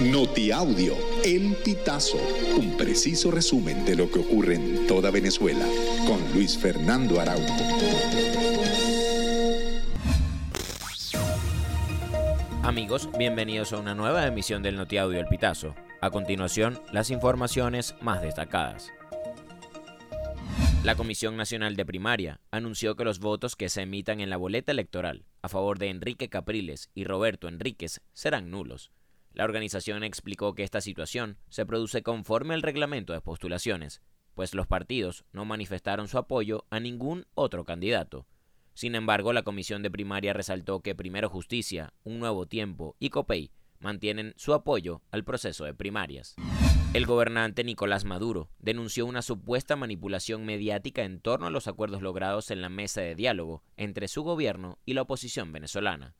[0.00, 2.18] Notiaudio, El Pitazo,
[2.56, 5.64] un preciso resumen de lo que ocurre en toda Venezuela,
[6.04, 7.54] con Luis Fernando Araújo.
[12.64, 15.76] Amigos, bienvenidos a una nueva emisión del Notiaudio El Pitazo.
[16.00, 18.90] A continuación, las informaciones más destacadas.
[20.82, 24.72] La Comisión Nacional de Primaria anunció que los votos que se emitan en la boleta
[24.72, 28.90] electoral a favor de Enrique Capriles y Roberto Enríquez serán nulos.
[29.34, 34.00] La organización explicó que esta situación se produce conforme al reglamento de postulaciones,
[34.34, 38.26] pues los partidos no manifestaron su apoyo a ningún otro candidato.
[38.74, 43.50] Sin embargo, la Comisión de Primaria resaltó que Primero Justicia, Un Nuevo Tiempo y COPEI
[43.80, 46.36] mantienen su apoyo al proceso de primarias.
[46.92, 52.52] El gobernante Nicolás Maduro denunció una supuesta manipulación mediática en torno a los acuerdos logrados
[52.52, 56.14] en la mesa de diálogo entre su gobierno y la oposición venezolana.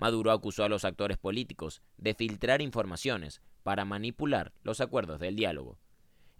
[0.00, 5.78] Maduro acusó a los actores políticos de filtrar informaciones para manipular los acuerdos del diálogo.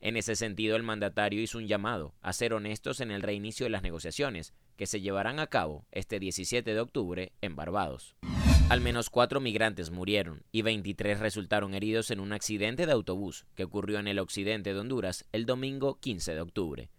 [0.00, 3.70] En ese sentido, el mandatario hizo un llamado a ser honestos en el reinicio de
[3.70, 8.16] las negociaciones que se llevarán a cabo este 17 de octubre en Barbados.
[8.70, 13.64] Al menos cuatro migrantes murieron y 23 resultaron heridos en un accidente de autobús que
[13.64, 16.90] ocurrió en el occidente de Honduras el domingo 15 de octubre.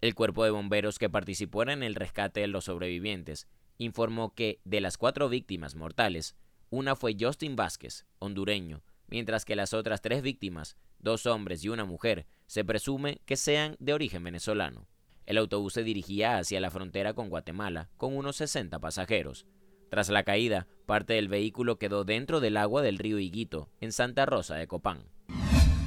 [0.00, 3.48] El cuerpo de bomberos que participó en el rescate de los sobrevivientes
[3.80, 6.36] informó que de las cuatro víctimas mortales,
[6.68, 11.86] una fue Justin Vázquez, hondureño, mientras que las otras tres víctimas, dos hombres y una
[11.86, 14.86] mujer, se presume que sean de origen venezolano.
[15.24, 19.46] El autobús se dirigía hacia la frontera con Guatemala con unos 60 pasajeros.
[19.88, 24.26] Tras la caída, parte del vehículo quedó dentro del agua del río Higuito, en Santa
[24.26, 25.04] Rosa de Copán.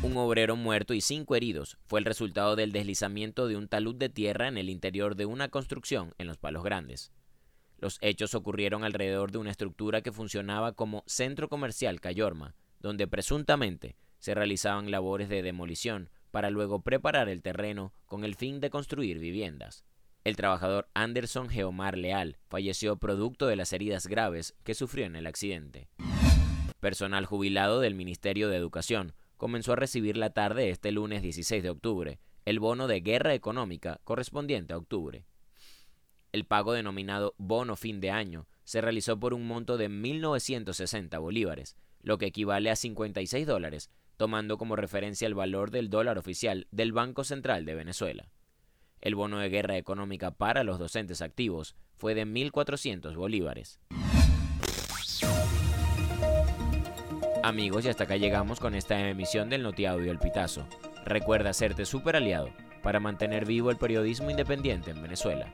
[0.02, 4.10] Un obrero muerto y cinco heridos fue el resultado del deslizamiento de un talud de
[4.10, 7.14] tierra en el interior de una construcción en Los Palos Grandes.
[7.84, 13.98] Los hechos ocurrieron alrededor de una estructura que funcionaba como Centro Comercial Cayorma, donde presuntamente
[14.20, 19.20] se realizaban labores de demolición para luego preparar el terreno con el fin de construir
[19.20, 19.84] viviendas.
[20.24, 25.28] El trabajador Anderson Geomar Leal falleció producto de las heridas graves que sufrió en el
[25.28, 25.90] accidente.
[26.80, 31.70] Personal jubilado del Ministerio de Educación comenzó a recibir la tarde este lunes 16 de
[31.70, 35.26] octubre el bono de guerra económica correspondiente a octubre.
[36.34, 41.78] El pago denominado bono fin de año se realizó por un monto de 1.960 bolívares,
[42.02, 46.92] lo que equivale a 56 dólares, tomando como referencia el valor del dólar oficial del
[46.92, 48.32] Banco Central de Venezuela.
[49.00, 53.80] El bono de guerra económica para los docentes activos fue de 1.400 bolívares.
[57.44, 60.68] Amigos, y hasta acá llegamos con esta emisión del Notiaudio El Pitazo.
[61.06, 62.50] Recuerda hacerte super aliado
[62.82, 65.54] para mantener vivo el periodismo independiente en Venezuela.